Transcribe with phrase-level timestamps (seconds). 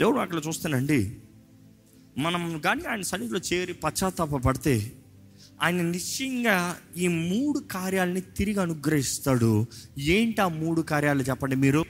[0.00, 1.16] దేవుడు అక్కడ చూస్తానండి
[2.18, 4.92] మనం కానీ ఆయన సన్నిధిలో చేరి పశ్చాత్తాప పడితే
[5.62, 9.66] ఆయన నిశ్చయంగా ఈ మూడు కార్యాలని తిరిగి అనుగ్రహిస్తాడు.
[9.98, 11.84] ఏంటి ఆ మూడు కార్యాలు చెప్పండి మీరు?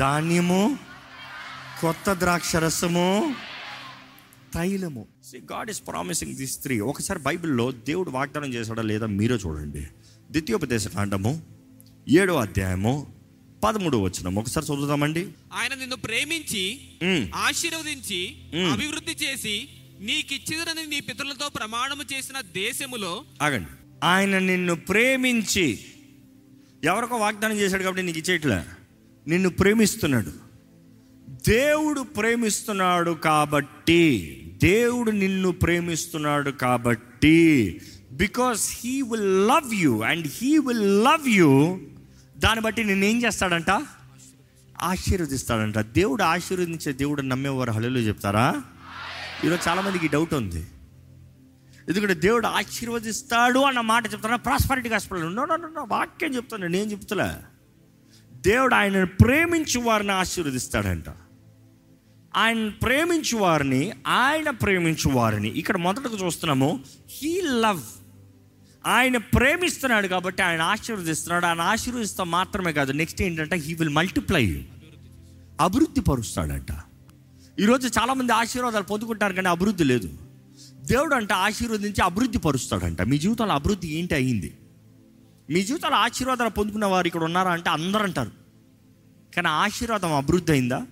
[0.00, 0.78] ధాన్యము
[1.80, 3.34] కొత్త ద్రాక్ష రసము
[4.54, 9.82] తైలము God is promising this three ఒకసారి బైబిల్లో దేవుడు వాగ్దానం చేశాడా లేదా మీరే చూడండి.
[10.30, 11.42] ద్వితీయోపదేశ కాండము
[12.08, 13.21] ఏడో అధ్యాయము
[13.62, 15.28] పదమూడు వచ్చిన ఒకసారి చదువుదామండి.
[15.52, 16.80] ఆయన నిన్ను ప్రేమించి.
[17.34, 18.36] ఆశీర్వదించి.
[18.72, 19.68] అభివృద్ధి చేసి
[20.00, 23.68] నీకిచ్చిదని నీ పితరులతో ప్రమాణము చేసిన దేశములో ఆగండి.
[24.04, 25.78] ఆయన నిన్ను ప్రేమించి
[26.84, 28.62] ఎవరికో వాగ్దానం చేశాడు కాబట్టి నీకు ఇచ్చేయట్లే.
[29.28, 30.32] నిన్ను ప్రేమిస్తున్నాడు.
[31.48, 37.80] దేవుడు ప్రేమిస్తున్నాడు కాబట్టి దేవుడు నిన్ను ప్రేమిస్తున్నాడు కాబట్టి
[38.12, 41.80] because he will love you and he will love you
[42.44, 43.70] దాన్ని బట్టి నిన్ను ఏం చేస్తాడంట?
[44.82, 45.78] ఆశీర్వదిస్తాడంట.
[45.78, 47.70] దేవుడు ఆశీర్వదించే దేవుడు నమ్మేవారు.
[47.70, 48.62] హలో చెప్తారా?
[49.44, 50.66] ఈరోజు చాలామందికి డౌట్ ఉంది.
[51.88, 55.46] ఎందుకంటే దేవుడు ఆశీర్వదిస్తాడు అన్న మాట చెప్తాను ప్రాస్పరిటీ హాస్పిటల్ నో
[55.88, 56.66] వాక్యం చెప్తాను.
[56.66, 57.30] నేను చెప్తులే.
[58.32, 61.04] దేవుడు ఆయనను ప్రేమించు వారిని ఆశీర్వదిస్తాడంట.
[62.36, 65.48] ఆయన ప్రేమించు వారిని ఆయన ప్రేమించు వారిని.
[65.48, 66.80] ఇక్కడ మొదటగా చూస్తున్నాము
[67.10, 68.01] హీ లవ్
[68.86, 71.46] ఆయన ప్రేమిస్తున్నాడు కాబట్టి ఆయన ఆశీర్వదిస్తున్నాడు.
[71.46, 74.66] ఆయన ఆశీర్వదిస్తా మాత్రమే కాదు నెక్స్ట్ ఏంటంటే హీ విల్ మల్టిప్లై
[75.60, 76.72] అభివృద్ధి పరుస్తాడంట.
[77.60, 80.08] ఈరోజు చాలామంది ఆశీర్వాదాలు పొందుకుంటారు కానీ అభివృద్ధి లేదు.
[80.86, 83.02] దేవుడు అంట ఆశీర్వదించి అభివృద్ధి పరుస్తాడంట.
[83.02, 84.58] మీ జీవితంలో అభివృద్ధి ఏంటి అయింది?
[85.50, 88.30] మీ జీవితంలో ఆశీర్వాదాలు పొందుకున్న వారు ఇక్కడ ఉన్నారా అంటే అందరూ అంటారు.
[89.34, 90.86] కానీ ఆశీర్వాదం అభివృద్ధి అయిందా?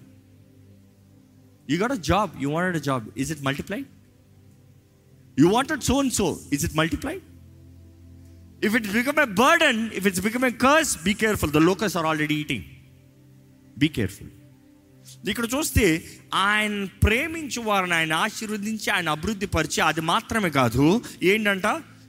[1.70, 3.84] You got a job you wanted a job is it multiply
[5.38, 7.20] you wanted so and so is it multiply
[8.64, 12.06] if it's become a burden if it's become a curse be careful the locusts are
[12.06, 12.64] already eating
[13.78, 14.28] be careful
[15.28, 21.02] ఇక్కడ చూస్తే ఆయన ప్రేమించు వారిని ఆయన ఆశీర్వదించి ఆయన అభివృద్ధి పరిచి అది మాత్రమే కాదు.
[21.22, 21.66] ఏంటంట?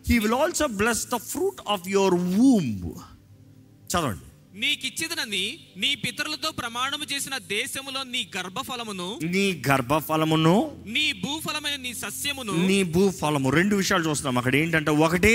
[0.09, 2.91] He will also bless the fruit of your womb
[3.91, 4.25] చదవండి.
[4.59, 10.55] నీకిచ్చిదనని నీ పితరులతో ప్రమాణము చేసిన దేశములో నీ గర్భఫలమును నీ గర్భఫలమును
[10.87, 13.49] నీ భూఫలమైన నీ సస్యమును నీ భూఫలము.
[13.49, 14.37] రెండు విషయాలు చూస్తున్నాం.
[14.37, 15.33] అక్కడ ఏంటంటే ఒకటి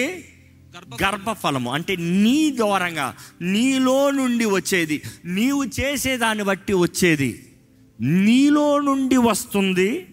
[1.02, 1.72] గర్భఫలము.
[1.72, 7.52] అంటే నీ ద్వారంగా నీలో నుండి వచ్చేది నీవు చేసేదాన్ని బట్టి వచ్చేది.
[8.00, 10.06] నీలో నుండి వస్తుంది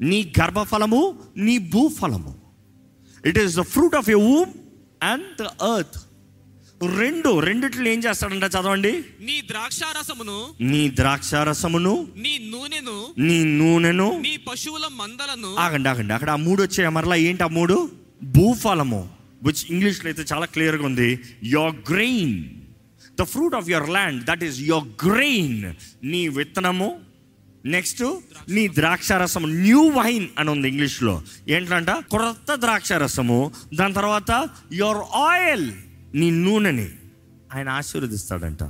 [0.00, 2.34] నీ గర్భఫలము నీ భూఫలము.
[3.26, 4.50] It is the fruit of a womb
[5.02, 6.00] and the earth
[6.96, 8.92] రెండు రెండిట్లో ఏం చేస్తాడంట చదవండి.
[9.20, 14.20] నీ ద్రాక్షారసమును నీ ద్రాక్షారసమును నీ నూనెను నీ నూనెను.
[14.20, 16.14] నీ పశువుల మందలను ఆగండి ఆగండి.
[16.14, 17.16] అక్కడ ఆ మూడు వచ్చాయి మరలా?
[17.16, 17.90] ఏంటి ఆ మూడు?
[18.22, 19.23] భూఫలము.
[19.44, 21.20] విచ్ ఇంగ్లీష్లో అయితే చాలా క్లియర్గా ఉంది.
[21.42, 22.44] Your grain
[23.20, 25.74] the fruit of your land that is your grain
[26.04, 27.00] నీ విత్తనము
[27.64, 31.90] నెక్స్ట్ నీ ద్రాక్షారసము న్యూ వైన్ అని ఉంది ఇంగ్లీష్లో ఏంటంట?
[31.90, 35.72] కొత్త ద్రాక్షారసము దాని తర్వాత యువర్ ఆయిల్
[36.14, 36.88] నీ నూనెని.
[37.54, 38.62] ఆయన ఆశీర్వదిస్తాడంట.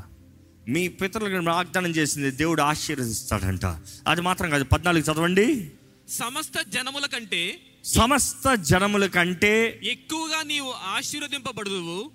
[0.69, 3.67] మీ పితరులకు వాగ్దానం చేసింది దేవుడు ఆశీర్వదిస్తాడంట.
[4.09, 5.71] అది మాత్రం కాదు పద్నాలుగు చదవండి.
[6.09, 12.11] సమస్త జనముల కంటే సమస్త జనముల కంటే ఎక్కువగా నీవు ఆశీర్వదింపబడుదువు.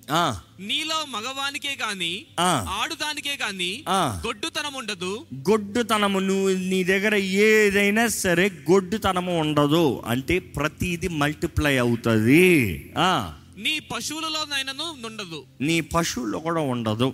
[0.59, 2.65] నీలో మగవానికే గాని ఆ.
[2.81, 4.21] ఆడుదానికే గాని ఆ.
[4.25, 10.01] గొడ్డుతనం ఉండదు గొడ్డుతనము నువ్వు నీ దగ్గర ఏదైనా సరే గొడ్డుతనము ఉండదు.
[10.05, 12.93] అంటే ప్రతిది మల్టిప్లై అవుతుంది.
[12.97, 15.43] ఆ, నీ పశువులలోనైనను నుండదు.
[15.61, 17.13] నీ పశువుల్లో కూడా ఉండదు.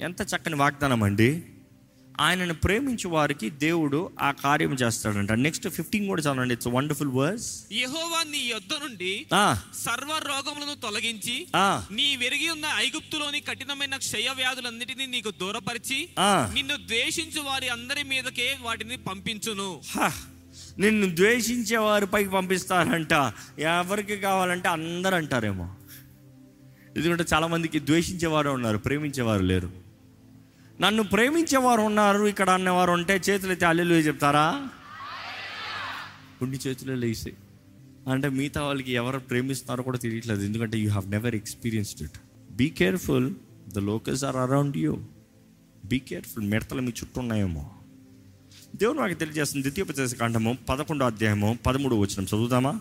[0.00, 1.42] ఎంత చక్కని వాగ్దానం అండి
[2.20, 5.32] ఆయనను ప్రేమించే వారికి దేవుడు ఆ కార్యం చేస్తాడంట.
[5.32, 6.54] నెక్స్ట్ ఫిఫ్టీన్ కూడా చదవండి.
[6.54, 9.26] ఇట్స్ వండర్ఫుల్ వర్స్ యెహోవా నీ యొద్ద నుండి
[9.76, 11.46] సర్వ రోగములను తొలగించి
[11.90, 16.50] నీ వెరిగి ఉన్న ఐగుప్తులోని కఠినమైన క్షయ వ్యాధులన్నిటినీ నీకు దూరపరిచి ఆ.
[16.54, 19.70] నిన్ను ద్వేషించు వారి అందరి మీదకే వాటిని పంపించును.
[20.78, 23.14] నిన్ను ద్వేషించే వారి పైకి పంపిస్తారంట.
[23.58, 25.66] ఎవరికి కావాలంటే అందరు అంటారేమో
[26.96, 29.79] ఎందుకంటే చాలామందికి ద్వేషించేవారు ఉన్నారు ప్రేమించేవారు లేరు.
[30.80, 34.44] నన్ను ప్రేమించేవారు ఉన్నారు ఇక్కడ అన్నవారు ఉంటే చేతులు అయితే అల్లెలు చెప్తారా?
[36.38, 37.32] కొన్ని చేతులు లేసి
[38.10, 42.16] అంటే మిగతా వాళ్ళకి ఎవరు ప్రేమిస్తున్నారో కూడా తెలియట్లేదు ఎందుకంటే you have never experienced it
[42.52, 43.28] be careful
[43.68, 44.92] the locusts are around you
[45.84, 47.64] be careful మిడతలు మీ చుట్టూ ఉన్నాయేమో.
[48.76, 52.72] దేవుడు నాకు తెలియజేస్తుంది ద్వితీయోపదేశ కాండము పదకొండో అధ్యాయము పదమూడు వచ్చిన చదువుదామా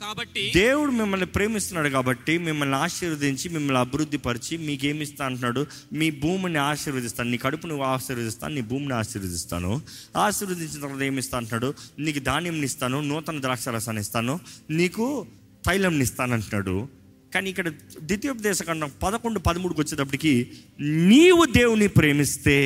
[0.00, 5.66] కాబట్టి దేవుడు మిమ్మల్ని ప్రేమిస్తున్నాడు కాబట్టి మిమ్మల్ని ఆశీర్వదించి మిమ్మల్ని అభివృద్ధి పరిచి మీకేమి ఇస్తా అంటున్నాడు?
[5.92, 7.30] మీ భూమిని ఆశీర్వదిస్తాను.
[7.30, 9.82] నీ కడుపు నువ్వు ఆశీర్వదిస్తాను నీ భూమిని ఆశీర్వదిస్తాను.
[10.16, 11.74] ఆశీర్వదించిన తర్వాత ఏమిస్తా అంటున్నాడు?
[11.98, 14.40] నీకు ధాన్యం ఇస్తాను నూతన ద్రాక్షరసాన్ని ఇస్తాను
[14.70, 15.26] నీకు
[15.66, 16.88] తైలం ఇస్తాను అంటున్నాడు.
[17.34, 17.68] కానీ ఇక్కడ
[18.02, 20.50] ద్వితీయోపదేశ ఖండం పదకొండు పదమూడుకి వచ్చేటప్పటికి
[20.80, 22.58] నీవు దేవుని ప్రేమిస్తే.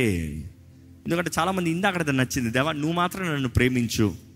[1.06, 4.29] ఎందుకంటే చాలామంది ఇందాక నచ్చింది దేవా నువ్వు మాత్రం నన్ను ప్రేమించు.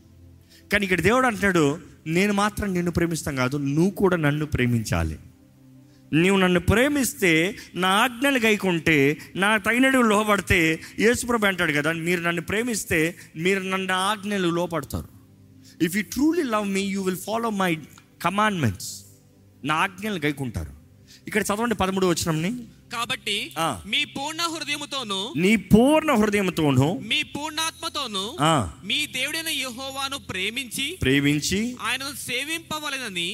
[0.74, 5.16] కానీ ఇక్కడ దేవుడు అంటున్నాడు నేను మాత్రం నిన్ను ప్రేమిస్తాను కాదు నువ్వు కూడా నన్ను ప్రేమించాలి.
[6.12, 7.30] నీవు నన్ను ప్రేమిస్తే
[7.74, 8.96] నా ఆజ్ఞలు గైకుంటే
[9.36, 10.58] నా తగినడు లోపడితే
[11.00, 15.08] యేసుప్రభు అంటాడు కదా మీరు నన్ను ప్రేమిస్తే మీరు నన్ను ఆజ్ఞలు లోపడతారు
[15.84, 17.70] if you truly love me you will follow my
[18.22, 18.90] commandments
[19.64, 20.72] నా ఆజ్ఞలు గైకుంటారు.
[21.26, 22.52] ఇక్కడ చదవండి పదమూడు వచ్చినంని
[22.94, 23.37] కాబట్టి.
[23.87, 28.25] మీ పూర్ణ హృదయముతోను నీ పూర్ణ హృదయంతోను మీ పూర్ణాత్మతోను
[28.85, 33.29] మీ దేవుడైన యెహోవాను ప్రేమించి ప్రేమించి ఆయనను సేవింపవలెనని.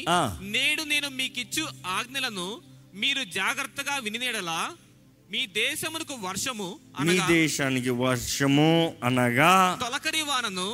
[0.54, 1.64] నేడు నేను మీకిచ్చు
[1.96, 2.48] ఆజ్ఞలను
[2.94, 4.60] మీరు జాగ్రత్తగా వినినేడలా
[5.30, 8.70] మీ దేశమునకు వర్షము మీ దేశానికి వర్షము
[9.04, 10.66] అనగా తొలకరి వానను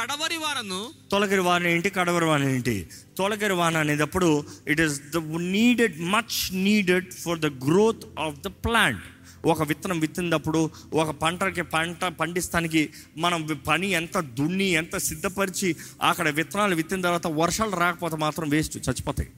[0.00, 1.90] కడవరి వానను తొలగరి వాన ఏంటి?
[1.90, 2.88] కడవరి వాన ఏంటి?
[3.18, 5.16] తొలగరి వాన అనేటప్పుడు it is the
[5.50, 9.02] needed much needed for the growth of the plant
[9.46, 12.82] ఒక విత్తనం విత్తినప్పుడు ఒక పంటకి పంట పండిస్తానికి
[13.16, 19.30] మనం పని ఎంత దున్ని ఎంత సిద్ధపరిచి అక్కడ విత్తనాలు విత్తిన తర్వాత వర్షాలు రాకపోతే మాత్రం వేస్ట్ చచ్చిపోతాయి.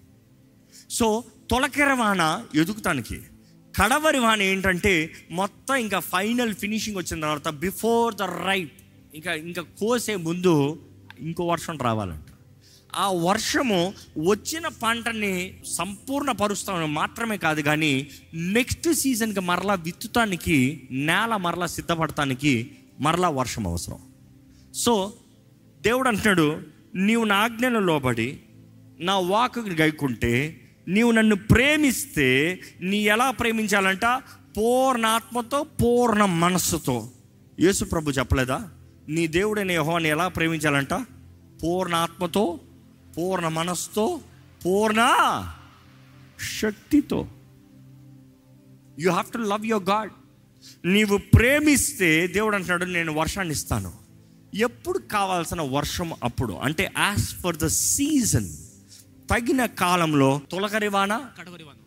[0.91, 2.23] సో తొలకెర వాన
[2.55, 3.19] ఎదుగుతానికి.
[3.81, 8.73] కడవరి వాణి ఏంటంటే మొత్తం ఇంకా ఫైనల్ ఫినిషింగ్ వచ్చిన తర్వాత బిఫోర్ ద రైట్
[9.15, 10.83] ఇంకా ఇంకా కోసే ముందు
[11.19, 12.25] ఇంకో వర్షం రావాలంట.
[12.95, 21.67] ఆ వర్షము వచ్చిన పంటని సంపూర్ణ పరుస్తాం మాత్రమే కాదు కానీ నెక్స్ట్ సీజన్కి మరలా విత్తుతానికి నేల మరలా
[21.67, 22.71] సిద్ధపడటానికి
[23.01, 23.99] మరలా వర్షం అవసరం.
[24.75, 25.13] సో
[25.83, 26.63] దేవుడు అంటున్నాడు
[26.95, 28.41] నీవు నా ఆజ్ఞను లోబడి
[29.01, 34.05] నా వాకుని గైకుంటే నీవు నన్ను ప్రేమిస్తే నీ ఎలా ప్రేమించాలంట?
[34.57, 37.11] పూర్ణాత్మతో పూర్ణ మనస్సుతో.
[37.61, 38.71] యేసు ప్రభు చెప్పలేదా?
[39.09, 40.95] నీ దేవుడైన యహోని ఎలా ప్రేమించాలంట?
[41.63, 42.61] పూర్ణాత్మతో
[43.19, 44.21] పూర్ణ మనస్సుతో
[44.67, 45.01] పూర్ణ
[46.61, 47.29] శక్తితో.
[48.99, 50.11] You have to love your God
[50.85, 53.93] నీవు ప్రేమిస్తే దేవుడు అంటున్నాడు నేను వర్షాన్ని ఇస్తాను
[54.55, 56.53] ఎప్పుడు కావాల్సిన వర్షం అప్పుడు.
[56.53, 58.49] అంటే యాజ్ ఫర్ ద సీజన్
[59.31, 61.27] తగిన కాలంలో తొలకరి వాన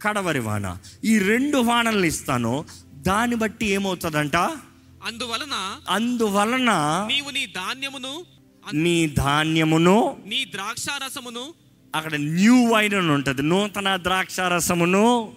[0.01, 0.77] కడవరి వాన.
[1.03, 2.65] ఈ రెండు వానలు ఇస్తాను.
[2.93, 4.35] దాన్ని బట్టి ఏమవుతుందంట?
[4.35, 6.71] అందువలన అందువలన
[7.07, 8.25] నీవు నీ ధాన్యమును
[8.73, 11.53] నీ ధాన్యమును నీ ద్రాక్షారసమును
[11.95, 13.41] అక్కడ న్యూ వైన్ ఉంటుంది.
[13.41, 15.33] నూతన ద్రాక్ష రసమును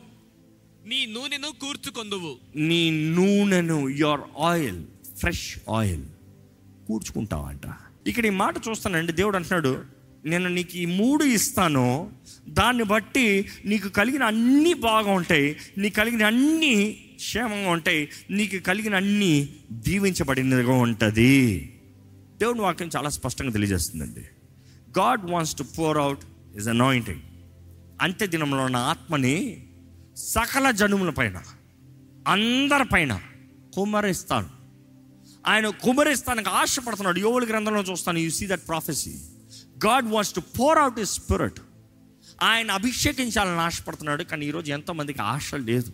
[0.87, 2.37] నీ నూనెను కూర్చుకొందువు.
[2.57, 4.85] నీ నూనెను యువర్ ఆయిల్
[5.19, 6.05] ఫ్రెష్ ఆయిల్
[6.89, 7.61] కూర్చుకుంటావంట.
[8.07, 9.13] ఇక్కడ ఈ మాట చూస్తానండి.
[9.13, 12.13] దేవుడు అంటున్నాడు నేను నీకు ఈ మూడు ఇస్తాను.
[12.49, 15.57] దాన్ని బట్టి నీకు కలిగిన అన్నీ బాగా ఉంటాయి.
[15.79, 18.09] నీకు కలిగిన అన్నీ క్షేమంగా ఉంటాయి.
[18.31, 21.75] నీకు కలిగిన అన్నీ దీవించబడినదిగా ఉంటుంది.
[22.39, 24.21] దేవుని వాక్యం చాలా స్పష్టంగా తెలియజేస్తుందండి.
[24.99, 26.21] God wants to pour out
[26.57, 27.21] is anointing
[28.03, 29.67] అంత్య దినంలో ఉన్న ఆత్మని
[30.17, 31.43] సకల జనుముల పైన
[32.29, 33.21] అందరిపైన
[33.75, 34.49] కుమ్మరిస్తాను
[35.47, 37.19] ఆయన కుమరిస్తానికి ఆశపడుతున్నాడు.
[37.19, 38.19] యోగుల గ్రంథంలో చూస్తాను.
[38.19, 39.15] You see that prophecy
[39.87, 41.61] God wants to pour out is spirit
[42.43, 44.23] ఆయన అభిషేకించాలని ఆశపడుతున్నాడు.
[44.23, 45.93] కానీ ఈరోజు ఎంతోమందికి ఆశ లేదు.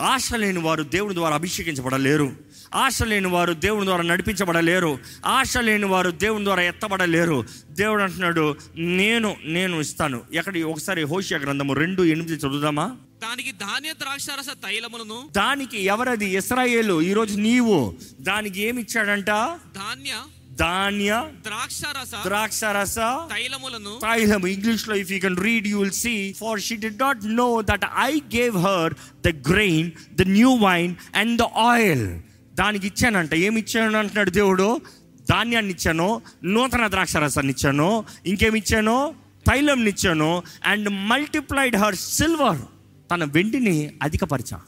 [0.00, 2.32] ఆశ లేని వారు దేవుని ద్వారా అభిషేకించబడలేరు.
[2.74, 4.98] ఆశ లేని వారు దేవుని ద్వారా నడిపించబడలేరు.
[5.26, 7.44] ఆశ లేని వారు దేవుని ద్వారా ఎత్తబడలేరు.
[7.70, 10.22] దేవుడు అంటున్నాడు నేను నేను ఇస్తాను.
[10.32, 12.96] ఎక్కడ ఒకసారి హోషియా గ్రంథము రెండు ఎనిమిది చదువుదామా?
[13.22, 16.36] దానికి ధాన్య ద్రాక్షారస తైలములను దానికి ఎవరది?
[16.36, 17.02] ఇస్రాయేలు.
[17.02, 17.94] ఈరోజు నీవు.
[18.20, 19.26] దానికి ఏమి ఇచ్చాడంట?
[19.26, 20.10] ధాన్య
[20.58, 21.10] ధాన్య
[21.44, 22.96] ద్రాక్షారస ద్రాక్ష రస
[23.32, 23.92] తైలములను.
[24.02, 27.84] తైలం ఇంగ్లీష్లో if you can read you will see for she did not know that
[27.96, 28.94] I gave her
[29.26, 32.06] the grain the new wine and the oil
[32.54, 33.34] దానికి ఇచ్చానంట.
[33.34, 34.80] ఏమి ఇచ్చాను అంటున్నాడు దేవుడు?
[35.28, 39.14] ధాన్యాన్ని ఇచ్చాను నూతన ద్రాక్ష రసాన్ని ఇచ్చాను ఇంకేమి ఇచ్చాను
[39.46, 42.62] తైలం ఇచ్చాను అండ్ మల్టిప్లైడ్ హర్ సిల్వర్
[43.10, 44.60] తన వెండిని అధికపరచా.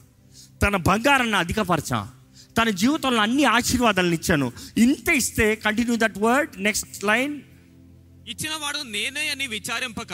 [0.63, 1.99] తన బంగారాన్ని అధికపరచా.
[2.57, 4.51] తన జీవితంలో అన్ని ఆశీర్వాదాలను ఇచ్చాను.
[4.77, 7.41] ఇంత ఇస్తే continue that word next line
[8.27, 10.13] ఇచ్చిన వాడు నేనే అని విచారింపక.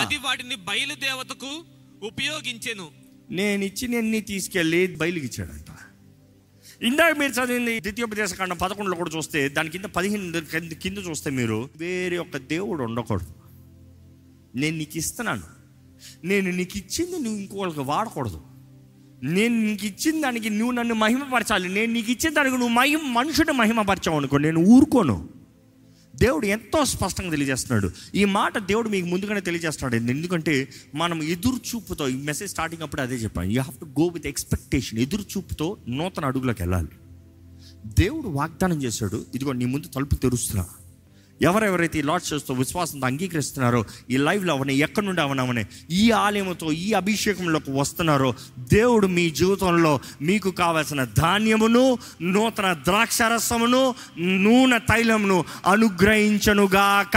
[0.00, 1.64] అది వాటిని బయలుదేవతకు
[2.06, 2.88] ఉపయోగించెను.
[3.30, 5.66] నేను ఇచ్చినన్ని తీసుకెళ్ళి బయలుకి ఇచ్చాడంట.
[6.82, 11.70] ఇందాక మీరు చదివింది ద్వితీయోపదేశ కాండం పదకొండులో కూడా చూస్తే దాని కింద పదిహేను కింద- కింద చూస్తే మీరు
[11.76, 13.34] వేరే ఒక దేవుడు ఉండకూడదు.
[14.56, 15.42] నేను నీకు ఇస్తున్నాను.
[16.24, 18.40] నేను నీకు ఇచ్చింది నువ్వు ఇంకోళ్ళకి వాడకూడదు.
[19.24, 21.68] నేను నీకు ఇచ్చిన దానికి నువ్వు నన్ను మహిమపరచాలి.
[21.68, 25.28] నేను నీకు ఇచ్చిన దానికి నువ్వు మహిమ మనుషుని మహిమపరచావు అనుకో నేను ఊరుకోను.
[26.16, 27.90] దేవుడు ఎంతో స్పష్టంగా తెలియజేస్తున్నాడు.
[28.14, 30.10] ఈ మాట దేవుడు మీకు ముందుగానే తెలియజేస్తున్నాడు.
[30.10, 33.50] ఎందుకంటే మనం ఎదురు చూపుతో ఈ మెసేజ్ స్టార్టింగ్ అప్పుడు అదే చెప్పాను.
[33.50, 36.88] You have to go with expectation ఎదురు చూపుతో నూతన అడుగులోకి వెళ్ళాలి.
[37.98, 39.26] దేవుడు వాగ్దానం చేశాడు.
[39.34, 40.66] ఇదిగో నీ ముందు తలుపు తెరుస్తున్నా.
[41.42, 46.92] ఎవరెవరైతే ఈ లాడ్ చేస్తూ విశ్వాసంతో అంగీకరిస్తున్నారో ఈ లైవ్లో అవని ఎక్కడి నుండి అవనవని ఈ ఆలయంతో ఈ
[46.92, 57.16] అభిషేకంలోకి వస్తున్నారో దేవుడు మీ జీవితంలో మీకు కావలసిన ధాన్యమును నూతన ద్రాక్షరసమును నూనె తైలమును అనుగ్రహించనుగాక.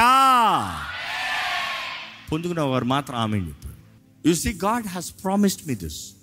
[2.31, 3.39] పొందుకున్న వారు మాత్రం ఆమె
[4.25, 6.16] you see God has promised me this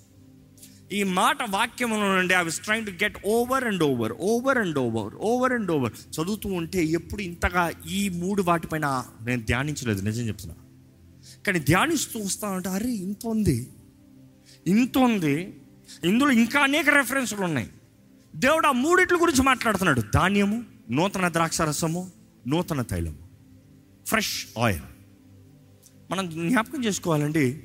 [0.91, 5.15] ఈ మాట వాక్యంలో నుండి I was trying to get over and over over and over
[5.15, 10.55] over and over చదువుతూ ఉంటే ఎప్పుడు ఇంతగా ఈ మూడు వాటిపైన నేను ధ్యానించలేదు నిజం చెప్తున్నా.
[11.47, 13.67] కానీ ధ్యానిస్తూ వస్తానంటే అరే ఇంత ఉంది.
[14.67, 15.61] ఇంత ఉంది.
[16.03, 17.69] ఇందులో ఇంకా అనేక రెఫరెన్స్లు ఉన్నాయి.
[18.35, 20.01] దేవుడు ఆ మూడిట్ల గురించి మాట్లాడుతున్నాడు.
[20.13, 22.11] ధాన్యము నూతన ద్రాక్షరసము
[22.47, 23.17] నూతన తైలము.
[24.07, 24.81] ఫ్రెష్ ఆయిల్
[26.11, 27.63] మనం జ్ఞాపకం చేసుకోవాలండి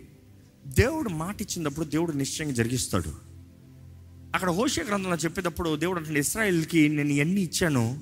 [0.66, 3.30] దేవుడు మాట ఇచ్చినప్పుడు దేవుడు నిశ్చయంగా జరిగిస్తాడు.
[4.34, 7.98] అక్కడ హోషే గ్రంథంలో చెప్పేటప్పుడు దేవుడు అంటే ఇస్రాయిల్కి నేను ఎన్ని ఇచ్చాను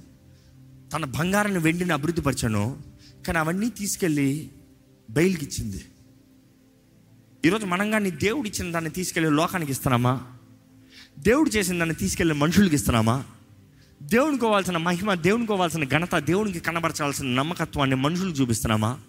[0.93, 2.79] తన బంగారాన్ని వెండిని అభివృద్ధిపరిచాను
[3.27, 4.51] కానీ అవన్నీ తీసుకెళ్ళి
[5.11, 5.85] బయలుకి ఇచ్చింది.
[7.45, 10.23] ఈరోజు మనం కానీ దేవుడు ఇచ్చిన దాన్ని తీసుకెళ్ళి లోకానికి ఇస్తున్నామా?
[11.19, 13.25] దేవుడు చేసిన దాన్ని తీసుకెళ్ళి మనుషులకి ఇస్తున్నామా?
[14.03, 19.01] దేవునికి కోవాల్సిన మహిమ దేవునికి కోవాల్సిన ఘనత దేవునికి కనబరచాల్సిన నమ్మకత్వాన్ని మనుషులకు చూపిస్తున్నామా?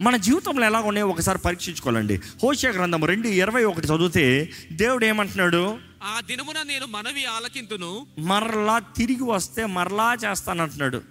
[0.00, 2.20] మన జీవితంలో ఎలా ఉన్నాయో ఒకసారి పరీక్షించుకోవాలండి.
[2.42, 5.78] హోషియా గ్రంథం రెండు ఇరవై ఒకటి చదివితే దేవుడు ఏమంటున్నాడు?
[6.02, 8.06] ఆ దినమున నేను మనవి ఆలకింతును.
[8.18, 11.02] మరలా తిరిగి వస్తే మరలా చేస్తానంటున్నాడు.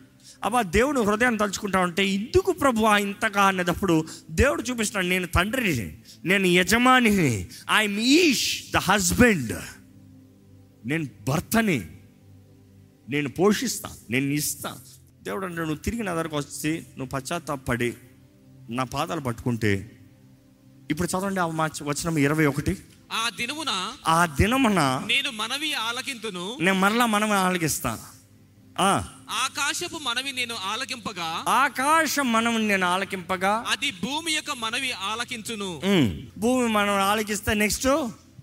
[0.43, 7.47] అబ్బా దేవుడు హృదయాన్ని తలుచుకుంటా ఉంటే ఇందుకు ప్రభు ఇంతగా అనేటప్పుడు దేవుడు చూపిస్తున్నాడు నేను తండ్రిని నేను యజమానిని
[7.71, 9.53] ఐఎమ్ ఈష్ ద హస్బెండ్
[10.85, 11.81] నేను భర్తని
[13.09, 14.77] నేను పోషిస్తా నేను ఇస్తా.
[15.23, 17.93] దేవుడు అంటే నువ్వు తిరిగి నా దగ్గరకు వచ్చి నువ్వు పశ్చాత్తాపడి
[18.69, 19.91] నా పాదాలు పట్టుకుంటే
[20.91, 22.77] ఇప్పుడు చదవండి ఆ మా వచనం ఇరవై ఒకటి.
[23.11, 26.57] ఆ దినమున ఆ దినమున నేను మనవి ఆలకింతును.
[26.61, 27.99] నేను మరలా మనం ఆలకిస్తా.
[29.31, 33.65] ఆకాశపు మనవి నేను ఆలకింపగా ఆకాశం మనం నేను ఆలకింపగా.
[33.67, 35.81] అది భూమి యొక్క మనవి ఆలకించును.
[36.37, 37.87] భూమి మనం ఆలకిస్తే నెక్స్ట్?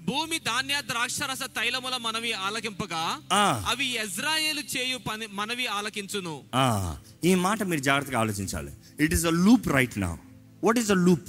[0.05, 3.21] భూమి ధాన్య ద్రాక్షరస తైలముల మనవి ఆలకింపగా.
[3.69, 6.43] అవి ఇజ్రాయేలు చేయు పని మనవి ఆలకించును.
[6.55, 8.73] ఆ, ఈ మాట మీరు జాగ్రత్తగా ఆలోచించాలి.
[9.01, 10.19] It is a loop right నా
[10.65, 11.29] what is a loop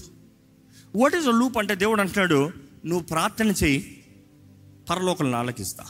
[0.96, 2.52] what is a loop అంటే దేవుడు అంటున్నాడు
[2.86, 4.04] నువ్వు ప్రార్థన చెయ్యి
[4.90, 5.84] పరలోకలను ఆలకిస్తా.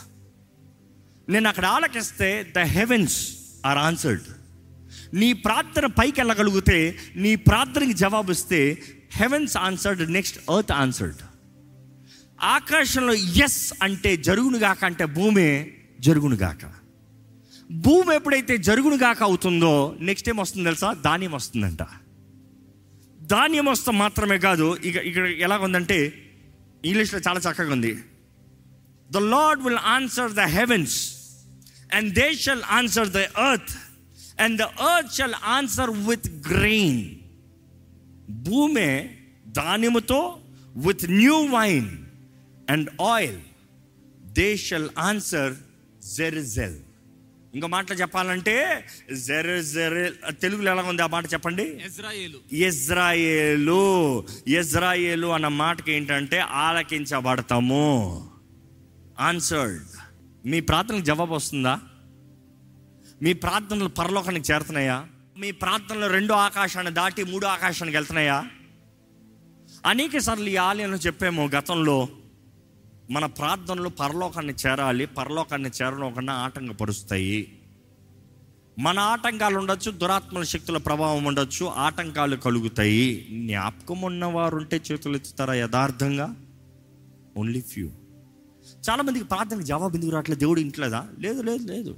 [1.29, 4.21] నేను అక్కడ ఆలకిస్తే ద హెవెన్స్ ఆర్ ఆన్సర్డ్
[5.13, 8.77] నీ ప్రార్థన పైకి వెళ్ళగలిగితే నీ ప్రార్థనకి జవాబు ఇస్తే
[9.13, 11.17] heavens answered next earth answered
[12.41, 16.86] ఆకాశంలో ఎస్ అంటే జరుగునుగాక అంటే భూమి జరుగునుగాక
[17.71, 20.93] భూమి ఎప్పుడైతే జరుగునుగాక అవుతుందో నెక్స్ట్ ఏం వస్తుంది తెలుసా?
[20.93, 21.83] ధాన్యం వస్తుందంట.
[23.21, 26.13] ధాన్యం వస్తే మాత్రమే కాదు ఇక ఇక్కడ ఎలాగుందంటే
[26.85, 28.03] ఇంగ్లీష్లో చాలా చక్కగా ఉంది.
[29.11, 31.13] The Lord will answer the heavens
[31.93, 33.73] and they shall answer the earth
[34.41, 37.15] and the earth shall answer with grain
[38.29, 39.09] భూమి
[39.51, 40.39] ధాన్యముతో
[40.75, 41.89] with new wine
[42.69, 43.39] and oil
[44.33, 45.53] they shall answer
[46.15, 46.86] Jezreel
[47.57, 48.53] ఇంకో మాటలో చెప్పాలంటే
[49.13, 51.63] జెరెజెరెల్ తెలుగులో ఎలా ఉంది ఆ మాట చెప్పండి?
[51.63, 53.83] ఇజ్రాయేలు ఇజ్రాయేలు
[54.47, 57.85] ఇజ్రాయేలు అన్న మాటకి ఏంటంటే ఆలకించబడతాము.
[59.19, 59.87] ఆన్సర్డ్
[60.45, 61.79] మీ ప్రార్థనకు జవాబు వస్తుందా?
[63.21, 65.07] మీ ప్రార్థనలు పరలోకానికి చేరుతున్నాయా?
[65.37, 68.37] మీ ప్రార్థనలు రెండో ఆకాశాన్ని దాటి మూడో ఆకాశానికి వెళ్తున్నాయా?
[69.85, 72.09] అనేక సార్లు ఈ ఆలయంలో చెప్పాము గతంలో
[73.11, 77.59] మన ప్రార్థనలు పరలోకాన్ని చేరాలి పరలోకాన్ని చేరడం ఆటంకపరుస్తాయి.
[78.79, 83.27] మన ఆటంకాలు ఉండొచ్చు దురాత్మల శక్తుల ప్రభావం ఉండొచ్చు ఆటంకాలు కలుగుతాయి.
[83.31, 86.35] జ్ఞాపకం ఉన్నవారు ఉంటే చేతులు ఎత్తుతారా యథార్థంగా?
[87.37, 87.87] ఓన్లీ ఫ్యూ
[88.89, 90.39] చాలామందికి ప్రార్థనకు జవాబు ఎందుకు రావట్లేదు?
[90.39, 91.07] దేవుడు ఇంట్లేదా?
[91.19, 91.95] లేదు లేదు లేదు.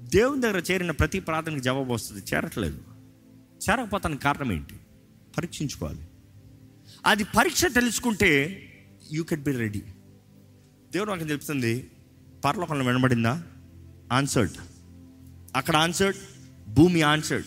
[0.00, 2.24] దేవుని దగ్గర చేరిన ప్రతి ప్రార్థనకు జవాబు వస్తుంది.
[2.34, 2.78] చేరట్లేదు.
[3.70, 4.74] చేరకపోతానికి కారణం ఏంటి?
[5.38, 6.00] పరీక్షించుకోవాలి.
[7.06, 8.62] అది పరీక్ష తెలుసుకుంటే
[9.12, 9.82] యూ కెట్ బి రెడీ
[10.92, 11.90] దేవుడు నాకు తెలుపుతుంది.
[12.44, 13.42] పరలోకంలో వినబడిందా?
[14.12, 14.52] ఆన్సర్డ్
[15.56, 16.18] అక్కడ ఆన్సర్డ్
[16.70, 17.46] భూమి ఆన్సర్డ్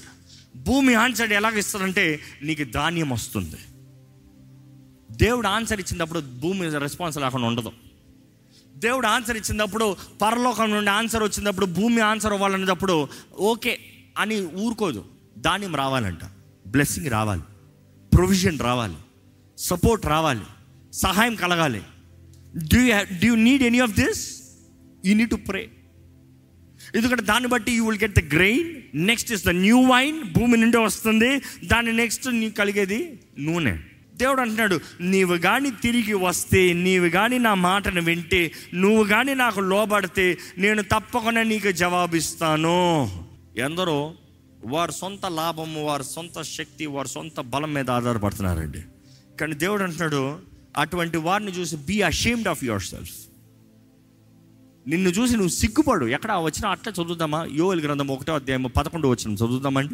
[0.57, 3.55] భూమి ఆన్సర్డ్ ఎలాగ ఇస్తారంటే నీకు ధాన్యం వస్తుంది.
[5.11, 7.71] దేవుడు ఆన్సర్ ఇచ్చినప్పుడు భూమి రెస్పాన్స్ లేకుండా ఉండదు.
[8.75, 13.07] దేవుడు ఆన్సర్ ఇచ్చినప్పుడు పరలోకం నుండి ఆన్సర్ వచ్చినప్పుడు భూమి ఆన్సర్ అవ్వాలనేటప్పుడు
[13.39, 13.79] ఓకే
[14.17, 15.05] అని ఊరుకోదు.
[15.37, 16.25] ధాన్యం రావాలంట.
[16.67, 17.41] బ్లెస్సింగ్ రావాలి.
[18.13, 18.95] ప్రొవిజన్ రావాలి.
[19.57, 20.43] సపోర్ట్ రావాలి.
[20.93, 21.83] సహాయం కలగాలి.
[22.57, 22.81] Do
[23.27, 24.41] do need any of this
[25.05, 25.69] you need to pray
[26.95, 30.77] ఎందుకంటే దాన్ని బట్టి you will get the grain next is the new wine భూమి నుండి
[30.77, 31.41] వస్తుంది.
[31.65, 33.77] దాని నెక్స్ట్ నీకు కలిగేది నూనె.
[34.15, 40.37] దేవుడు అంటున్నాడు నీవు కానీ తిరిగి వస్తే నీవు కానీ నా మాటను వింటే నువ్వు కానీ నాకు లోబడితే
[40.57, 43.11] నేను తప్పకుండా నీకు జవాబిస్తాను.
[43.57, 44.13] ఎందరో
[44.65, 48.81] వారి సొంత లాభము వారి సొంత శక్తి వారి సొంత బలం మీద ఆధారపడుతున్నారండి.
[49.39, 53.11] కానీ దేవుడు అంటున్నాడు అటువంటి వారిని చూసి be ashamed of yourself
[54.87, 56.05] నిన్ను చూసి నువ్వు సిగ్గుపడు.
[56.05, 57.47] ఎక్కడ వచ్చినా అట్లా చదువుదామా?
[57.51, 59.93] యోగల్ గ్రంథం ఒకటో అధ్యాయం పదకొండు వచ్చిన చదువుదామండి.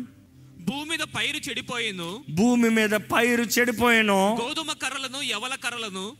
[0.59, 2.23] భూమి మీద పైరు చెడిపోయేను.
[2.29, 4.37] భూమి మీద పైరు చెడిపోయాను.
[4.41, 6.15] గోధుమ కర్రలను ఎవల కర్రలను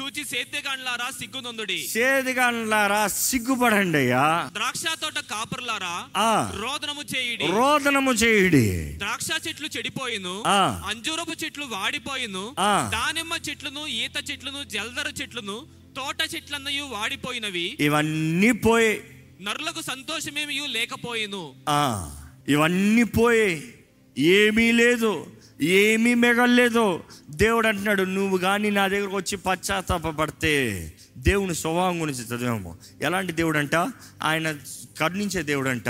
[0.00, 1.88] చూచి సేద్యగాండ్లారా సిగ్గునొందుడి.
[1.88, 4.50] సేదిగాన్లారా సిగ్గుపడండి అయ్యా.
[4.52, 6.06] ద్రాక్ష తోట కాపురులారా.
[6.60, 7.46] రోదనము చేయుడి.
[7.46, 8.94] రోదనము చేయుడి.
[8.98, 10.42] ద్రాక్ష చెట్లు చెడిపోయిను.
[10.86, 12.54] అంజూరపు చెట్లు వాడిపోయిను.
[12.92, 17.76] దానిమ్మ చెట్లను ఈత చెట్లను జల్దర చెట్లను తోట చెట్లన్నయు వాడిపోయినవి.
[17.80, 19.00] ఇవన్నీ పోయి
[19.40, 21.54] నరులకు సంతోషమేమి లేకపోయేను.
[22.48, 23.74] ఇవన్నీ పోయి
[24.18, 25.26] ఏమీ లేదు
[25.60, 27.02] ఏమీ మిగల్లేదు.
[27.30, 32.76] దేవుడు అంటున్నాడు నువ్వు కానీ నా దగ్గరకు వచ్చి పశ్చాత్తాపడితే దేవుని స్వభావం గురించి చదివాము.
[33.02, 33.74] ఎలాంటి దేవుడు అంట
[34.22, 34.56] ఆయన
[35.00, 35.88] కరుణించే దేవుడు అంట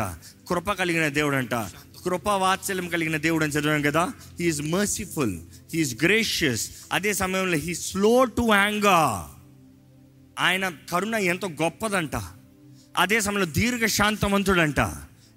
[0.49, 1.55] కృప కలిగిన దేవుడు అంట
[2.05, 4.13] కృప వాత్సల్యం కలిగిన దేవుడు అని చదివాం కదా.
[4.41, 5.39] హీఈస్ మర్సిఫుల్
[5.75, 9.35] హీఈస్ గ్రేషియస్ అదే సమయంలో హీ స్లో టు యాంగర్
[10.39, 12.17] ఆయన కరుణ ఎంతో గొప్పదంట.
[12.97, 14.81] అదే సమయంలో దీర్ఘ శాంతవంతుడంట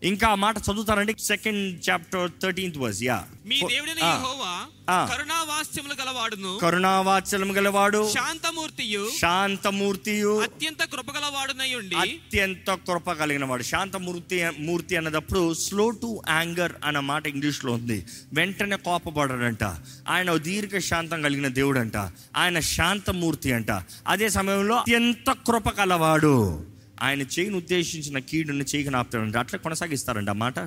[0.03, 1.15] ఇంకా ఆ మాట చదువుతారండి.
[1.19, 5.05] Second chapter thirteenth verse yeah మీ దేవుడైన యెహోవా ఆ.
[5.05, 6.57] కరుణావాస్యములు గలవాడును.
[6.61, 8.11] కరుణావాత్సలం గలవాడు.
[8.13, 9.09] శాంతమూర్తియు.
[9.21, 10.41] శాంతమూర్తియు.
[10.41, 17.27] అత్యంత కృపగలవాడునై ఉండి అత్యంత కృప కలిగిన వాడు శాంతమూర్తి మూర్తి అన్నదప్పుడు స్లో టు యాంగర్ అన్న మాట
[17.27, 18.05] ఇంగ్లీష్లో ఉంది.
[18.33, 19.63] వెంటనే కోపపడడంట.
[20.09, 21.97] ఆయన దీర్ఘ శాంతం కలిగిన దేవుడు అంట
[22.35, 23.71] ఆయన శాంతమూర్తి అంట.
[24.07, 26.65] అదే సమయంలో అత్యంత కృప కలవాడు.
[27.01, 30.59] ఆయన చేయను ఉద్దేశించిన కీడుని చేయక ఆపుతాడంట అట్లా కొనసాగిస్తారంట ఆ మాట.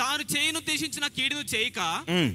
[0.00, 1.80] తాను చేయను ఉద్దేశించిన కీడును చేయక.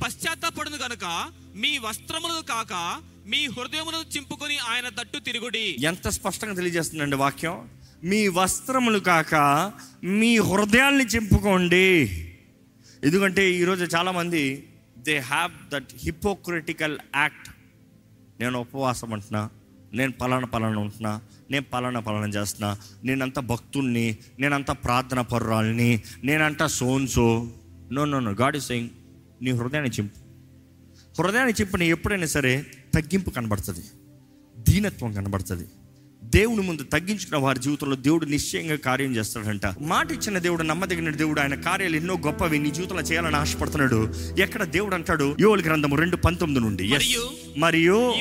[0.06, 5.76] పశ్చాత్తాపడును గనుక మీ వస్త్రములను కాక మీ హృదయములను చింపుకొని ఆయన తట్టు తిరుగుడి.
[5.80, 7.70] ఎంత స్పష్టంగా తెలియజేస్తుందండి వాక్యం?
[8.04, 9.36] మీ వస్త్రములు కాక
[10.04, 11.90] మీ హృదయాల్ని చింపుకోండి.
[13.04, 17.50] ఎందుకంటే ఈరోజు చాలామంది they have that hypocritical act
[18.40, 19.50] నేను ఉపవాసం అంటున్నా
[19.94, 21.22] నేను పలానా పలానా ఉంటున్నా
[21.54, 27.48] నేను పలానా పలానా చేస్తున్నా నేనంత భక్తుణ్ణి నేనంత ప్రార్థన పరురాల్ని నేనంత సోన్సో.
[27.92, 28.90] No no no God is saying
[29.42, 30.18] నీ హృదయాన్ని చింపు.
[31.22, 33.86] హృదయాన్ని నీ ఎప్పుడైనా సరే తగ్గింపు కనబడుతుంది.
[34.58, 35.66] దీనత్వం కనబడుతుంది.
[36.24, 41.56] దేవుని ముందు తగ్గించుకున్న వారి జీవితంలో దేవుడు నిశ్చయంగా కార్యం చేస్తాడంట మాట ఇచ్చిన దేవుడు నమ్మదగిన దేవుడు ఆయన
[41.56, 46.94] కార్యాలు ఎన్నో గొప్పవి నీ జీవితంలో చేయాలని ఆశపడుతున్నాడు ఎక్కడ దేవుడు అంటాడు యోగుల గ్రంథము రెండు పంతొమ్మిది నుండి.
[47.58, 48.14] మరియు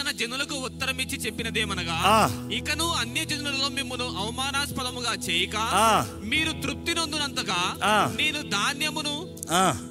[0.00, 2.30] తన జనులకు ఉత్తరం ఇచ్చి చెప్పినదేమనగా.
[2.52, 5.56] ఇకను అన్య జనులలో మిమ్మల్ని అవమానాస్పదముగా చేయక.
[6.24, 7.74] మీరు తృప్తి నొందునంతగా.
[8.16, 9.28] నేను ధాన్యమును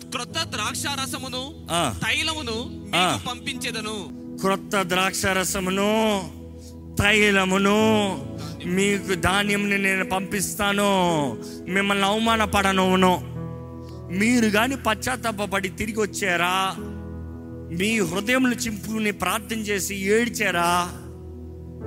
[0.10, 1.94] క్రొత్త ద్రాక్షారసమును ఆ.
[2.04, 2.82] తైలమును
[3.30, 4.10] పంపించేదను
[4.42, 6.41] క్రొత్త ద్రాక్ష రసమును
[7.02, 7.78] తైలమును
[8.66, 11.38] మీకు ధాన్యంని నేను పంపిస్తాను.
[11.68, 13.22] మిమ్మల్ని అవమానపడనువును
[14.12, 16.76] మీరు కానీ పశ్చాత్తాపడి తిరిగి వచ్చారా?
[17.80, 20.92] మీ హృదయములు చింపుని ప్రార్థన చేసి ఏడ్చారా?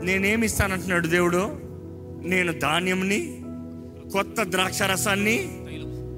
[0.03, 1.61] నేనేమిస్తానంటున్నాడు దేవుడు.
[2.25, 3.43] నేను ధాన్యంని
[4.13, 5.39] కొత్త ద్రాక్ష రసాన్ని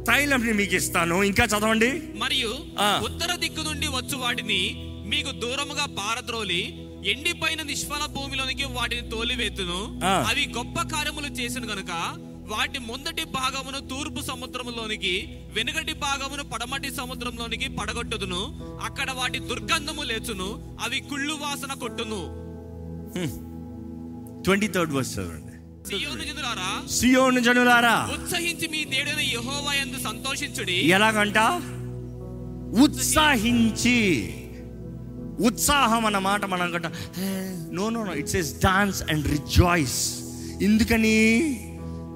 [0.08, 1.22] తైలంని మీకు ఇస్తాను.
[1.22, 2.02] ఇంకా చదవండి.
[2.18, 2.48] మరియు.
[3.04, 4.74] ఉత్తర దిక్కు నుండి వచ్చు వాటిని
[5.06, 10.00] మీకు దూరముగా పారద్రోలి ఎండిపోయిన నిష్ఫల భూమిలోనికి వాటిని తోలివేతును.
[10.04, 11.92] అవి గొప్ప కార్యములు చేసిన గనుక
[12.48, 18.42] వాటి ముందటి భాగమును తూర్పు సముద్రములోనికి వెనుకటి భాగమును పడమటి సముద్రంలోనికి పడగొట్టుదును.
[18.82, 22.20] అక్కడ వాటి దుర్గంధము లేచును అవి కుళ్ళు వాసన కొట్టును.
[24.42, 25.42] ట్వంటీ థర్డ్ వర్స్ చదవండి.
[26.92, 28.22] సియోను జనులారా.
[28.22, 30.78] ఉత్సహించి మీ దేవుడైన యెహోవా యందు సంతోషించుడి.
[30.88, 31.38] ఎలాగంట?
[32.80, 33.98] ఉత్సాహించి.
[35.40, 36.86] ఉత్సాహం అన్న మాట మనం కంట
[37.72, 40.18] no no no it's yes dance and rejoice
[40.62, 41.16] ఎందుకని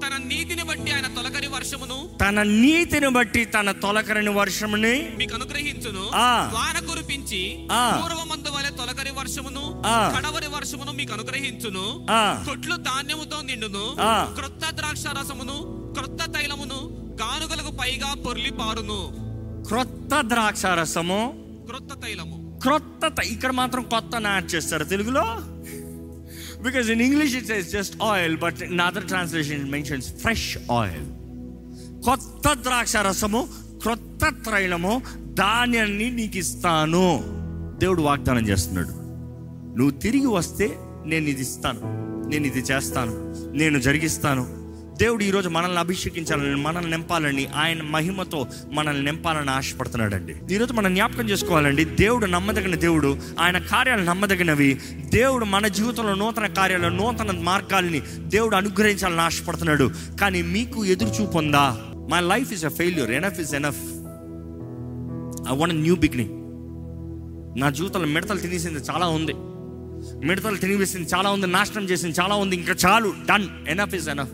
[0.07, 6.03] తన నీతిని బట్టి ఆయన తొలకరి వర్షమును తన నీతిని బట్టి తన తొలకరని వర్షముని మీకు అనుగ్రహించును.
[6.53, 7.67] వాన కురిపించి.
[7.71, 9.83] పూర్వమందు వలె తొలకరి వర్షమును.
[10.17, 12.07] కడవరి వర్షమును మీకు అనుగ్రహించును.
[12.47, 13.97] కొట్లు ధాన్యముతో నిండును.
[14.35, 15.57] క్రొత్త ద్రాక్ష రసమును
[15.99, 16.79] క్రొత్త తైలమును
[17.23, 19.13] గానుగలకు పైగా పొర్లి పారును
[19.69, 21.35] క్రొత్త ద్రాక్ష రసము
[21.67, 25.23] క్రొత్త తైలము క్రొత్త ఇక్కడ మాత్రం కొత్త యాడ్ చేస్తారు తెలుగులో.
[26.63, 31.05] Because in English it's is just oil but in other translation mentions fresh oil
[32.03, 33.49] కొత్త ద్రాక్ష రసము
[33.83, 37.25] క్రొత్త త్రైలము ధాన్యాన్ని నీకు ఇస్తాను.
[37.79, 39.01] దేవుడు వాగ్దానం చేస్తున్నాడు.
[39.79, 41.81] నువ్వు తిరిగి వస్తే నేను ఇది ఇస్తాను.
[42.29, 43.37] నేను ఇది చేస్తాను.
[43.57, 44.60] నేను జరిగిస్తాను.
[45.01, 50.55] దేవుడు ఈరోజు మనల్ని అభిషేకించాలని మనల్ని నింపాలని ఆయన మహిమతో మనల్ని నింపాలని ఆశపడుతున్నాడండి.
[50.55, 54.81] ఈరోజు మనం జ్ఞాపకం చేసుకోవాలండి దేవుడు నమ్మదగిన దేవుడు ఆయన కార్యాలు నమ్మదగినవి
[55.15, 59.91] దేవుడు మన జీవితంలో నూతన కార్యాలు నూతన మార్గాల్ని దేవుడు అనుగ్రహించాలని ఆశపడుతున్నాడు.
[60.21, 62.11] కానీ మీకు ఎదురు చూపొందా ఉందా?
[62.11, 63.83] My life is a failure enough is enough
[65.53, 66.31] I want new beginning
[67.61, 69.33] నా జీవితంలో మిడతలు తినేసింది చాలా ఉంది.
[70.27, 73.15] మిడతలు తినివేసింది చాలా ఉంది నాశనం చేసింది చాలా ఉంది ఇంకా చాలు.
[73.31, 74.31] డన్ ఎనఫ్ ఇస్ ఎనఫ్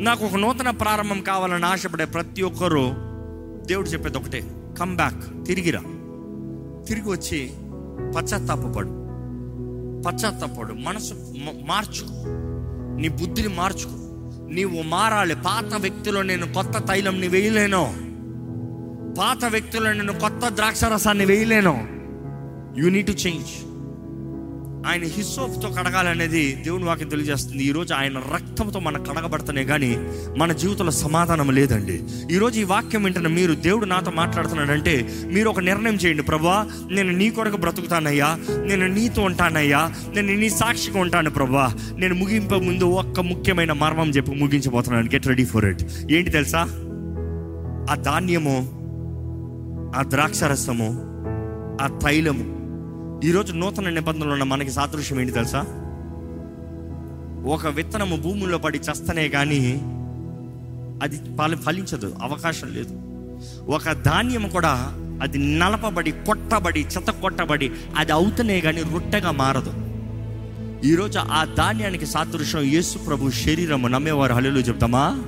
[0.00, 2.90] నాకు ఒక నూతన ప్రారంభం కావాలని ఆశపడే ప్రతి ఒక్కరూ
[3.66, 4.40] దేవుడు చెప్పేది ఒకటే.
[4.78, 5.80] కమ్ బ్యాక్ తిరిగిరా.
[6.88, 7.50] తిరిగి వచ్చి
[8.16, 8.88] పశ్చాత్తాపడు
[10.02, 11.66] పశ్చాత్తాపడు మనసు మార్చు.
[11.66, 12.24] మార్చుకో
[13.00, 13.94] నీ బుద్ధిని మార్చుకో
[14.50, 15.34] నీవు మారాలి.
[15.34, 17.94] పాత వ్యక్తిలో నేను కొత్త తైలంని వేయలేను.
[19.18, 21.88] పాత వ్యక్తిలో నేను కొత్త ద్రాక్షరసాన్ని వేయలేను.
[22.80, 23.69] యూ నీడ్ టు చేంజ్
[24.86, 27.64] ఆయన హిస్సోప్తో కడగాలనేది దేవుని వాక్యం తెలియజేస్తుంది.
[27.64, 29.96] ఈరోజు ఆయన రక్తంతో మనం కడగబడుతున్నాయి కానీ
[30.36, 32.02] మన జీవితంలో సమాధానం లేదండి.
[32.34, 36.22] ఈరోజు ఈ వాక్యం వింటున్న మీరు దేవుడు నాతో మాట్లాడుతున్నాడంటే మీరు ఒక నిర్ణయం చేయండి.
[36.22, 41.74] ప్రభా నేను నీ కొరకు బ్రతుకుతానయ్యా నేను నీతో ఉంటానయ్యా నేను నీ సాక్షిగా ఉంటాను ప్రభా.
[41.96, 45.06] నేను ముగింపే ముందు ఒక్క ముఖ్యమైన మర్మం చెప్పి ముగించబోతున్నాను.
[45.06, 46.60] గెట్ రెడీ ఫర్ ఇట్ ఏంటి తెలుసా?
[47.90, 48.70] ఆ ధాన్యము
[49.96, 51.02] ఆ ద్రాక్షరసము
[51.82, 52.59] ఆ తైలము
[53.24, 55.60] ఈరోజు నూతన నిబంధనలు ఉన్న మనకి సాదృశ్యం ఏంటి తెలుసా?
[57.46, 59.80] ఒక విత్తనము భూమిలో పడి చస్తనే కానీ
[61.02, 62.94] అది ఫలి ఫలించదు అవకాశం లేదు.
[63.70, 69.72] ఒక ధాన్యం కూడా అది నలపబడి కొట్టబడి చెత్త కొట్టబడి అది అవుతనే కానీ రొట్టెగా మారదు.
[70.86, 74.32] ఈరోజు ఆ ధాన్యానికి సాదృశ్యం యేసు ప్రభు శరీరము నమ్మేవారు.
[74.32, 75.22] హల్లు చెప్తామా?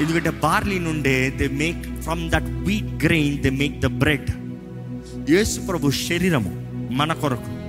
[0.00, 4.30] ఎందుకంటే బార్లీ నుండే they make from that wheat grain they make the bread
[5.30, 6.65] యేసు ప్రభు శరీరము.
[6.90, 7.66] మన కొరకు.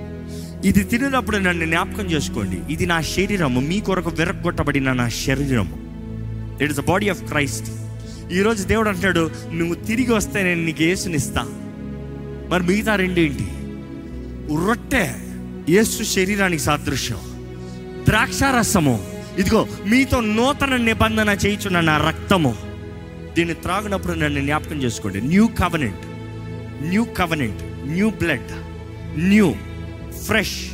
[0.66, 2.72] ఇది తినేటప్పుడు నన్ను జ్ఞాపకం చేసుకోండి.
[2.72, 5.88] ఇది నా శరీరము మీ కొరకు విరగొట్టబడిన నా శరీరము.
[6.62, 7.70] It is the body of Christ
[8.32, 11.46] ఈరోజు దేవుడు అంటాడు నువ్వు తిరిగి వస్తే నేను నీకు యేసునిస్తా.
[12.48, 13.48] మరి మిగతా రెండేంటి
[14.66, 15.10] రొట్టె
[15.68, 17.18] యేసు శరీరానికి సాదృశ్యం.
[18.08, 19.06] ద్రాక్షారసము.
[19.38, 22.56] ఇదిగో మీతో నూతన నిబంధన చేయించున్న నా రక్తము.
[23.36, 25.20] దీన్ని త్రాగినప్పుడు నన్ను జ్ఞాపకం చేసుకోండి.
[25.20, 26.06] New covenant
[26.82, 28.67] new covenant new blood
[29.16, 29.54] new
[30.26, 30.70] fresh.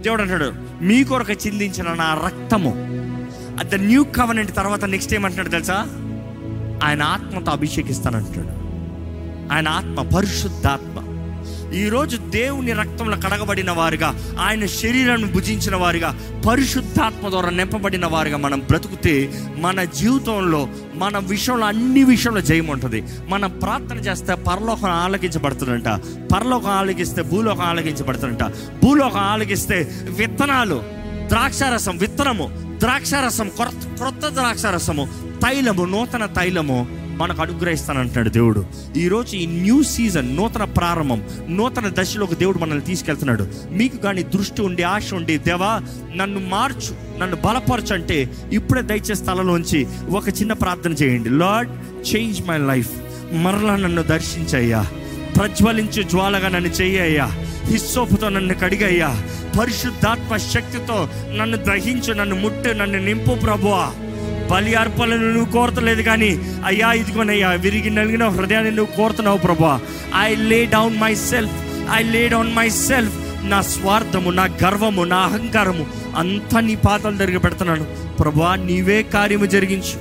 [0.00, 2.74] దేవుడు అంటాడు మీ కొరకు చిందించిన నా రక్తము.
[3.58, 5.74] అట్ ద న్యూ కవనెంట్ తర్వాత నెక్స్ట్ ఏమంటున్నాడు తెలుసా?
[6.84, 8.62] ఆయన ఆత్మతో అభిషేకిస్తానంటాడు
[9.52, 11.11] ఆయన ఆత్మ పరిశుద్ధాత్మ.
[11.74, 19.32] ఈరోజు దేవుని రక్తంలో కడగబడిన వారుగా ఆయన శరీరాన్ని భుజించిన వారుగా పరిశుద్ధాత్మ ద్వారా నింపబడిన వారుగా మనం బ్రతుకుతే
[19.56, 23.04] మన జీవితంలో మన విషయంలో అన్ని విషయంలో జయం ఉంటుంది.
[23.28, 25.88] మనం ప్రార్థన చేస్తే పరలోకం ఆలకించబడుతుందంట.
[26.32, 28.42] పరలోకం ఆలకిస్తే భూలోకం ఆలకించబడుతుందంట.
[28.84, 30.82] భూలోకం ఆలకిస్తే విత్తనాలు
[31.26, 35.08] ద్రాక్షారసం విత్తనము ద్రాక్షారసం కొత్త క్రొత్త ద్రాక్షారసము
[35.44, 38.66] తైలము నూతన తైలము మనకు అనుగ్రహిస్తానంటున్నాడు దేవుడు.
[38.96, 43.48] ఈరోజు ఈ న్యూ సీజన్ నూతన ప్రారంభం నూతన దశలోకి దేవుడు మనల్ని తీసుకెళ్తున్నాడు.
[43.70, 45.80] మీకు కానీ దృష్టి ఉండి ఆశ ఉండి దేవా
[46.16, 51.28] నన్ను మార్చు నన్ను బలపరచు అంటే ఇప్పుడే దయచే స్థలంలోంచి ఒక చిన్న ప్రార్థన చేయండి.
[51.28, 51.70] Lord
[52.16, 52.90] change my life.
[53.32, 54.86] మరలా నన్ను దర్శించయ్యా.
[55.36, 57.24] ప్రజ్వలించు జ్వాలగా నన్ను చెయ్యయ్యా
[57.64, 59.22] హిస్సోపుతో నన్ను కడిగయ్యా.
[59.60, 63.92] పరిశుద్ధాత్మ శక్తితో నన్ను దహించు నన్ను ముట్టు నన్ను నింపు ప్రభువా.
[64.52, 69.80] బలి అర్పణలు నువ్వు కోరతలేదు కానీ అయ్యా ఇదిగోనయ్యా విరిగి నలిగిన హృదయాన్ని నువ్వు కోరుతున్నావు ప్రభా.
[70.20, 71.52] I lay down myself
[71.94, 75.86] I lay down myself నా స్వార్థము నా గర్వము నా అహంకారము
[76.16, 77.86] అంతా నీ పాతలు జరిగి పెడుతున్నాను.
[78.20, 80.00] ప్రభా నీవే కార్యము జరిగించు.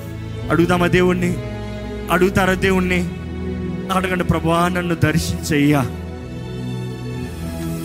[0.50, 1.36] అడుగుదామా దేవుణ్ణి?
[2.12, 3.10] అడుగుతారా దేవుణ్ణి?
[3.96, 5.80] అడగండి ప్రభా నన్ను దర్శించయ్యా.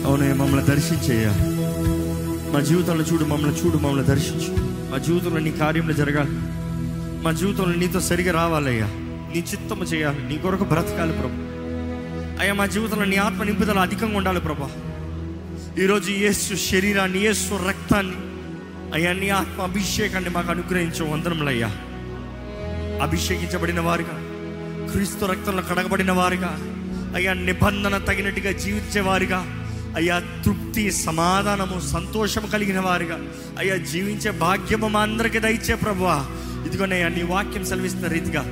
[0.05, 1.31] అవునయ్య మమ్మల్ని దర్శించయ్యా.
[2.53, 4.76] మా జీవితంలో చూడు మమ్మల్ని చూడు మమ్మల్ని దర్శించు.
[4.91, 6.29] మా జీవితంలో నీ కార్యములు జరగాలి.
[7.23, 8.85] మా జీవితంలో నీతో సరిగా రావాలయ్యా.
[9.33, 10.23] నీ చిత్తము చేయాలి.
[10.23, 11.47] నీ కొరకు బ్రతకాలి ప్రభు.
[12.41, 14.69] అయ్యా మా జీవితంలో నీ ఆత్మ నింపుదల అధికంగా ఉండాలి ప్రభా.
[15.83, 18.13] ఈరోజు యేసు శరీరాన్ని యేసు రక్తాన్ని
[18.93, 21.67] అయ్యా నీ ఆత్మ అభిషేకాన్ని మాకు అనుగ్రహించే వందనములయ్యా.
[23.03, 24.23] అభిషేకించబడిన వారుగా
[24.91, 26.57] క్రీస్తు రక్తంలో కడగబడిన వారుగా
[27.15, 33.19] అయ్యా నిబంధన తగినట్టుగా జీవించే వారుగా అయ్యా తృప్తి సమాధానము సంతోషము కలిగిన వారిగా.
[33.59, 36.25] అయ్యా జీవించే భాగ్యము మా అందరికి దయచే ప్రభువా.
[36.65, 38.45] ఇదిగోనయ్యా నీ వాక్యం సెలవిస్తున్న రీతిగా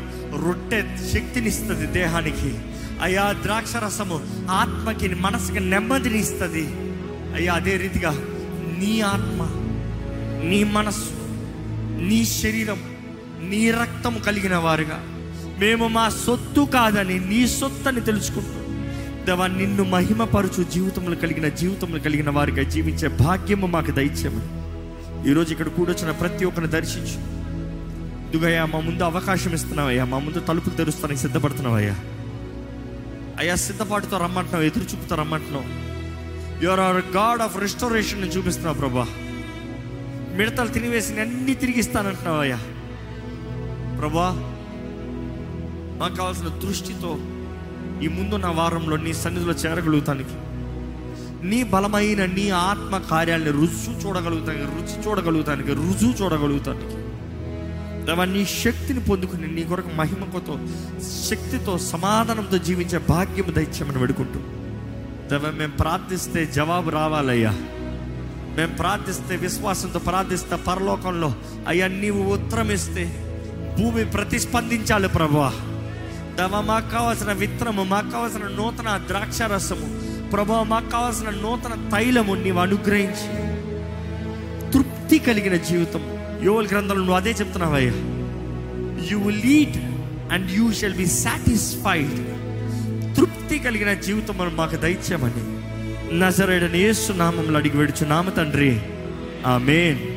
[0.46, 0.82] రొట్టె
[1.14, 2.58] శక్తినిస్తుంది దేహానికి.
[3.02, 6.68] అయ్యా ద్రాక్షరసము ఆత్మకి మనసుకి నెమ్మదిని ఇస్తుంది
[7.36, 8.12] అయ్యా అదే రీతిగా
[8.80, 9.50] నీ ఆత్మ
[10.50, 11.12] నీ మనస్సు
[12.02, 12.80] నీ శరీరం
[13.50, 15.04] నీ రక్తము కలిగిన వారుగా.
[15.60, 18.65] మేము మా సొత్తు కాదని నీ సొత్తు అని తెలుసుకుంటాం
[19.26, 25.30] దేవా నిన్ను మహిమపరచు జీవితంలో కలిగిన జీవితంలో కలిగిన వారిగా జీవించే భాగ్యము మాకు దయచేయమని.
[25.30, 27.18] ఈరోజు ఇక్కడ కూడొచ్చిన ప్రతి ఒక్కరిని దర్శించు.
[28.32, 31.96] దుగయ్యా మా ముందు అవకాశం ఇస్తున్నావయ్యా మా ముందు తలుపులు తెరుస్తానికి సిద్ధపడుతున్నావయ్యా
[33.40, 33.56] అయ్యా.
[33.56, 35.68] సిద్ధపాటుతో రమ్మంటున్నావు ఎదురు చూపుతో రమ్మంటున్నావు.
[36.64, 39.08] Your are God of restoration చూపిస్తున్నావు ప్రభా.
[40.38, 42.58] మిడతలు తినివేసి అన్ని తిరిగిస్తానంటున్నావయ్యా
[44.00, 44.30] ప్రభా
[46.00, 47.18] మాకు కావాల్సిన దృష్టితో
[48.04, 50.30] ఈ ముందున్న వారంలో నీ సన్నిధిలో చేరగలుగుతానికి.
[51.48, 57.06] నీ బలమైన నీ ఆత్మ కార్యాలని రుచి చూడగలుగుతానికి రుచి చూడగలుగుతానికి రుజువు చూడగలుగుతానికి.
[58.06, 60.60] దేవా నీ శక్తిని పొందుకుని నీ కొరకు మహిమతో
[61.26, 64.40] శక్తితో సమాధానంతో జీవించే భాగ్యం దయచేయమని వేడుకుంటూ.
[65.30, 67.52] దేవ మేము ప్రార్థిస్తే జవాబు రావాలయ్యా.
[68.58, 71.36] మేము ప్రార్థిస్తే విశ్వాసంతో ప్రార్థిస్తే పరలోకంలో
[71.68, 73.22] అయ్యా నీవు ఉత్తరం ఇస్తే
[73.80, 75.54] భూమి ప్రతిస్పందించాలి ప్రభువా.
[76.38, 83.46] దవ మాకు కావాల్సిన విత్తనము మాకు కావాల్సిన నూతన ద్రాక్షారసము ప్రభా మాకు కావాల్సిన నూతన తైలము నీవు అనుగ్రహించి.
[84.72, 86.02] తృప్తి కలిగిన జీవితం.
[86.44, 87.92] యోగుల గ్రంథంలో నువ్వు అదే చెప్తున్నావయ్యా.
[89.12, 89.78] You will lead
[90.34, 92.28] and you shall be satisfied
[93.18, 95.56] తృప్తి కలిగిన జీవితం మనం మాకు దయచేయమని.
[96.20, 98.82] నజరేడని ఏసు నామంలో అడిగి వేడుచు నామ తండ్రి.
[99.48, 100.15] ఆమేన్.